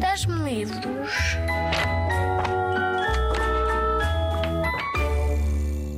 [0.00, 1.10] Dás-me livros.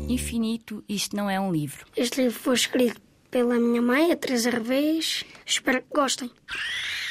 [0.09, 1.87] Infinito, isto não é um livro.
[1.97, 3.01] Este livro foi escrito
[3.31, 5.25] pela minha mãe, a Teresa Revés.
[5.45, 6.31] Espero que gostem.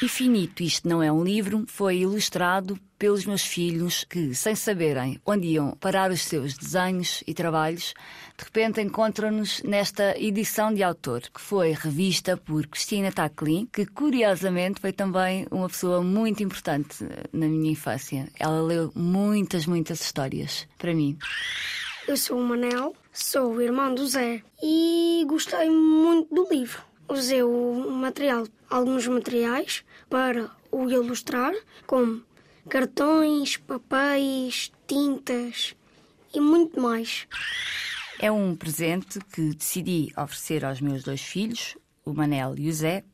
[0.00, 5.48] Infinito, isto não é um livro, foi ilustrado pelos meus filhos que, sem saberem onde
[5.48, 7.94] iam parar os seus desenhos e trabalhos,
[8.36, 14.80] de repente encontram-nos nesta edição de autor, que foi revista por Cristina Taclin, que curiosamente
[14.80, 18.28] foi também uma pessoa muito importante na minha infância.
[18.38, 21.18] Ela leu muitas, muitas histórias para mim.
[22.06, 26.87] Eu sou o Manel, sou o irmão do Zé e gostei muito do livro.
[27.08, 31.54] Usei o material, alguns materiais para o ilustrar,
[31.86, 32.22] como
[32.68, 35.74] cartões, papéis, tintas
[36.34, 37.26] e muito mais.
[38.20, 43.04] É um presente que decidi oferecer aos meus dois filhos, o Manel e o Zé,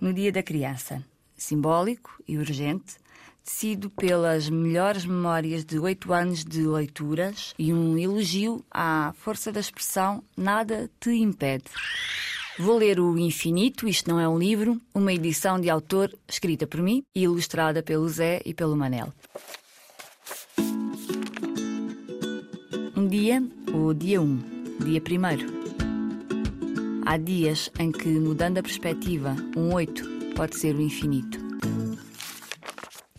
[0.00, 1.02] no Dia da Criança.
[1.36, 2.96] Simbólico e urgente,
[3.42, 9.60] tecido pelas melhores memórias de oito anos de leituras e um elogio à força da
[9.60, 11.64] expressão Nada te impede.
[12.56, 16.80] Vou ler o Infinito, isto não é um livro, uma edição de autor escrita por
[16.80, 19.12] mim e ilustrada pelo Zé e pelo Manel.
[22.96, 24.38] Um dia, o dia 1, um,
[24.84, 25.04] dia 1.
[27.04, 30.04] Há dias em que, mudando a perspectiva, um 8
[30.36, 31.43] pode ser o infinito.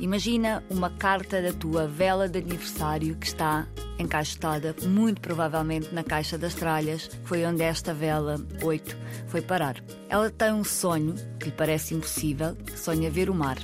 [0.01, 3.65] Imagina uma carta da tua vela de aniversário que está
[3.97, 9.81] encaixotada, muito provavelmente na caixa das tralhas, foi onde esta vela 8 foi parar.
[10.09, 13.57] Ela tem um sonho que lhe parece impossível, sonha ver o mar.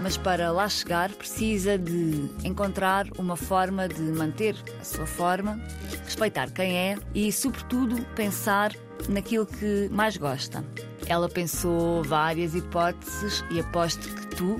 [0.00, 5.60] Mas para lá chegar precisa de encontrar uma forma de manter a sua forma,
[6.06, 8.72] respeitar quem é e, sobretudo, pensar
[9.10, 10.64] naquilo que mais gosta.
[11.06, 14.58] Ela pensou várias hipóteses e aposto que tu,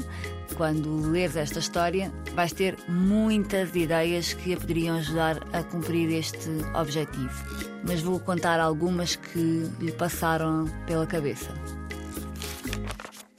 [0.57, 6.51] quando leres esta história, vais ter muitas ideias que a poderiam ajudar a cumprir este
[6.75, 7.33] objetivo.
[7.87, 11.53] Mas vou contar algumas que lhe passaram pela cabeça.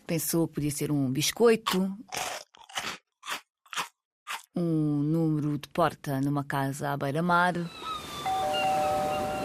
[0.08, 1.96] Pensou que podia ser um biscoito,
[4.56, 7.56] um número de porta numa casa à beira-mar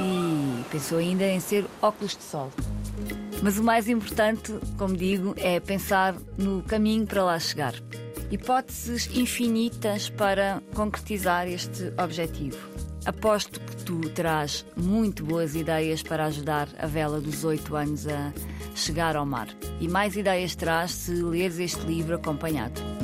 [0.01, 2.51] e pensou ainda em ser óculos de sol.
[3.43, 7.75] Mas o mais importante, como digo, é pensar no caminho para lá chegar.
[8.31, 12.59] Hipóteses infinitas para concretizar este objetivo.
[13.07, 18.33] Aposto que tu terás muito boas ideias para ajudar a vela dos oito anos a
[18.75, 19.49] chegar ao mar.
[19.81, 22.98] E mais ideias terás se leres este livro acompanhado.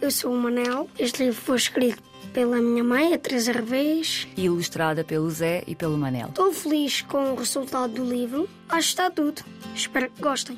[0.00, 0.88] Eu sou o Manel.
[0.96, 4.28] Este livro foi escrito pela minha mãe, a Teresa Revés.
[4.36, 6.28] E ilustrada pelo Zé e pelo Manel.
[6.28, 8.48] Estou feliz com o resultado do livro.
[8.68, 9.42] Acho que está tudo.
[9.74, 10.56] Espero que gostem.